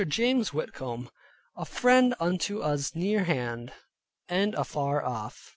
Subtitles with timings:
[0.07, 1.11] James Whitcomb,
[1.55, 3.71] a friend unto us near hand,
[4.27, 5.49] and afar off.